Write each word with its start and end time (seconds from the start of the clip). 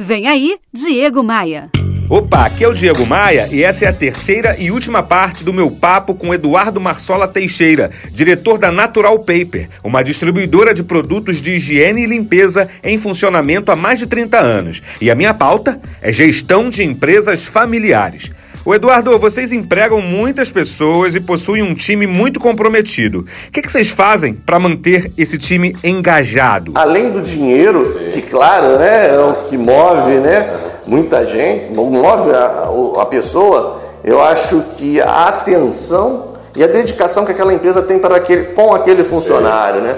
Vem 0.00 0.28
aí, 0.28 0.56
Diego 0.72 1.24
Maia. 1.24 1.72
Opa, 2.08 2.46
aqui 2.46 2.62
é 2.62 2.68
o 2.68 2.72
Diego 2.72 3.04
Maia 3.04 3.48
e 3.50 3.64
essa 3.64 3.84
é 3.84 3.88
a 3.88 3.92
terceira 3.92 4.56
e 4.56 4.70
última 4.70 5.02
parte 5.02 5.42
do 5.42 5.52
meu 5.52 5.72
papo 5.72 6.14
com 6.14 6.32
Eduardo 6.32 6.80
Marsola 6.80 7.26
Teixeira, 7.26 7.90
diretor 8.12 8.58
da 8.58 8.70
Natural 8.70 9.18
Paper, 9.18 9.68
uma 9.82 10.04
distribuidora 10.04 10.72
de 10.72 10.84
produtos 10.84 11.42
de 11.42 11.54
higiene 11.54 12.04
e 12.04 12.06
limpeza 12.06 12.68
em 12.84 12.96
funcionamento 12.96 13.72
há 13.72 13.76
mais 13.76 13.98
de 13.98 14.06
30 14.06 14.38
anos. 14.38 14.80
E 15.00 15.10
a 15.10 15.16
minha 15.16 15.34
pauta 15.34 15.80
é 16.00 16.12
gestão 16.12 16.70
de 16.70 16.84
empresas 16.84 17.44
familiares. 17.44 18.30
O 18.68 18.74
Eduardo, 18.74 19.18
vocês 19.18 19.50
empregam 19.50 19.98
muitas 20.02 20.50
pessoas 20.50 21.14
e 21.14 21.20
possuem 21.20 21.62
um 21.62 21.74
time 21.74 22.06
muito 22.06 22.38
comprometido. 22.38 23.20
O 23.20 23.50
que, 23.50 23.62
que 23.62 23.72
vocês 23.72 23.88
fazem 23.88 24.34
para 24.34 24.58
manter 24.58 25.10
esse 25.16 25.38
time 25.38 25.74
engajado? 25.82 26.72
Além 26.74 27.10
do 27.10 27.22
dinheiro, 27.22 27.90
que 28.12 28.20
claro, 28.20 28.76
né, 28.76 29.14
é 29.14 29.18
o 29.18 29.32
que 29.48 29.56
move, 29.56 30.16
né, 30.16 30.54
muita 30.86 31.24
gente, 31.24 31.72
move 31.72 32.30
a, 32.30 32.68
a 33.00 33.06
pessoa, 33.06 33.80
eu 34.04 34.20
acho 34.22 34.62
que 34.76 35.00
a 35.00 35.28
atenção 35.28 36.34
e 36.54 36.62
a 36.62 36.66
dedicação 36.66 37.24
que 37.24 37.32
aquela 37.32 37.54
empresa 37.54 37.80
tem 37.80 37.98
para 37.98 38.16
aquele, 38.16 38.48
com 38.48 38.74
aquele 38.74 39.02
funcionário, 39.02 39.80
né? 39.80 39.96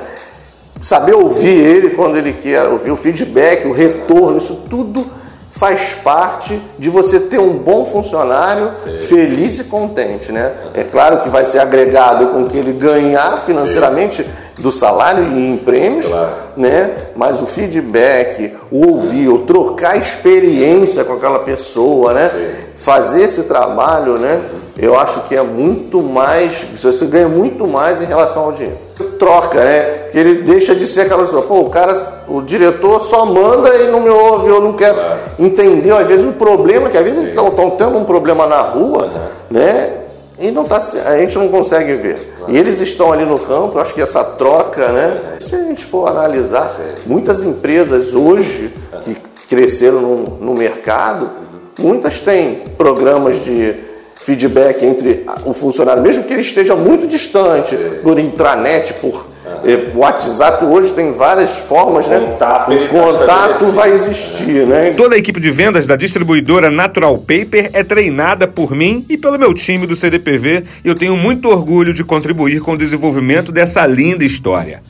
Saber 0.81 1.15
ouvir 1.15 1.57
ele 1.57 1.91
quando 1.91 2.17
ele 2.17 2.33
quer 2.35 2.69
ouvir, 2.69 2.93
o 2.93 2.97
feedback, 2.97 3.67
o 3.67 3.73
retorno, 3.73 4.39
isso 4.39 4.63
tudo 4.71 5.19
faz 5.51 5.95
parte 6.03 6.61
de 6.79 6.89
você 6.89 7.19
ter 7.19 7.39
um 7.39 7.59
bom 7.59 7.85
funcionário 7.85 8.73
Sim. 8.83 8.99
feliz 8.99 9.59
e 9.59 9.65
contente, 9.65 10.31
né? 10.33 10.53
É 10.75 10.85
claro 10.85 11.19
que 11.19 11.29
vai 11.29 11.45
ser 11.45 11.59
agregado 11.59 12.29
com 12.29 12.47
que 12.47 12.57
ele 12.57 12.73
ganhar 12.73 13.43
financeiramente 13.45 14.23
Sim. 14.23 14.63
do 14.63 14.71
salário 14.71 15.25
e 15.35 15.49
em 15.49 15.57
prêmios, 15.57 16.07
claro. 16.07 16.31
né? 16.57 16.93
Mas 17.17 17.43
o 17.43 17.47
feedback, 17.47 18.55
o 18.71 18.87
ouvir, 18.87 19.29
o 19.29 19.39
trocar 19.39 19.97
experiência 19.97 21.05
com 21.05 21.15
aquela 21.15 21.41
pessoa, 21.41 22.13
né? 22.13 22.31
Sim. 22.31 22.67
Fazer 22.77 23.25
esse 23.25 23.43
trabalho, 23.43 24.19
né? 24.19 24.41
Eu 24.81 24.99
acho 24.99 25.25
que 25.25 25.37
é 25.37 25.43
muito 25.43 26.01
mais, 26.01 26.67
você 26.75 27.05
ganha 27.05 27.29
muito 27.29 27.67
mais 27.67 28.01
em 28.01 28.07
relação 28.07 28.45
ao 28.45 28.53
dinheiro. 28.53 28.79
Troca, 29.19 29.63
né? 29.63 30.09
Que 30.11 30.19
ele 30.19 30.43
deixa 30.43 30.75
de 30.75 30.87
ser 30.87 31.03
aquela 31.03 31.21
pessoa, 31.21 31.43
pô, 31.43 31.61
o 31.61 31.69
cara, 31.69 31.95
o 32.27 32.41
diretor 32.41 32.99
só 33.01 33.27
manda 33.27 33.69
e 33.77 33.89
não 33.91 34.01
me 34.01 34.09
ouve, 34.09 34.49
eu 34.49 34.61
não 34.61 34.73
quero 34.73 34.99
é. 34.99 35.19
entender, 35.39 35.93
às 35.93 36.07
vezes, 36.07 36.25
o 36.25 36.33
problema, 36.33 36.89
que 36.89 36.97
às 36.97 37.05
vezes 37.05 37.29
estão, 37.29 37.49
estão 37.49 37.71
tendo 37.71 37.99
um 37.99 38.05
problema 38.05 38.47
na 38.47 38.63
rua, 38.63 39.05
uhum. 39.05 39.21
né? 39.51 39.97
E 40.39 40.51
não 40.51 40.65
tá, 40.65 40.79
a 40.79 41.19
gente 41.19 41.37
não 41.37 41.49
consegue 41.49 41.95
ver. 41.97 42.33
E 42.49 42.57
eles 42.57 42.81
estão 42.81 43.13
ali 43.13 43.27
no 43.27 43.39
campo, 43.39 43.77
eu 43.77 43.83
acho 43.83 43.93
que 43.93 44.01
essa 44.01 44.25
troca, 44.25 44.89
né? 44.89 45.37
Se 45.41 45.55
a 45.55 45.59
gente 45.59 45.85
for 45.85 46.09
analisar, 46.09 46.75
muitas 47.05 47.45
empresas 47.45 48.15
hoje 48.15 48.73
que 49.05 49.15
cresceram 49.47 50.01
no, 50.01 50.17
no 50.41 50.55
mercado, 50.55 51.31
muitas 51.79 52.21
têm 52.21 52.63
programas 52.79 53.45
de 53.45 53.90
feedback 54.21 54.85
entre 54.85 55.25
o 55.45 55.55
funcionário, 55.55 56.03
mesmo 56.03 56.25
que 56.25 56.33
ele 56.33 56.43
esteja 56.43 56.77
muito 56.77 57.07
distante, 57.07 57.75
por 58.03 58.19
intranet, 58.19 58.93
por 58.95 59.27
eh, 59.65 59.91
WhatsApp, 59.95 60.65
hoje 60.65 60.93
tem 60.93 61.13
várias 61.13 61.57
formas, 61.57 62.07
né? 62.07 62.21
contato, 62.21 62.71
né? 62.71 62.85
O 62.85 62.89
contato 62.89 63.73
vai 63.73 63.91
existir, 63.91 64.67
né? 64.67 64.93
Toda 64.93 65.15
a 65.15 65.19
equipe 65.19 65.41
de 65.41 65.51
vendas 65.51 65.87
da 65.87 65.97
distribuidora 65.97 66.71
Natural 66.71 67.17
Paper 67.17 67.71
é 67.73 67.83
treinada 67.83 68.47
por 68.47 68.73
mim 68.73 69.05
e 69.09 69.17
pelo 69.17 69.39
meu 69.39 69.55
time 69.55 69.87
do 69.87 69.97
CDPV 69.97 70.65
e 70.85 70.89
eu 70.89 70.95
tenho 70.95 71.17
muito 71.17 71.49
orgulho 71.49 71.95
de 71.95 72.05
contribuir 72.05 72.61
com 72.61 72.75
o 72.75 72.79
desenvolvimento 72.79 73.51
dessa 73.51 73.87
linda 73.87 74.25
história. 74.25 74.83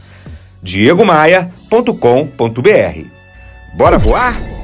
diegomaia.com.br 0.62 3.04
Bora 3.76 3.96
voar? 3.96 4.59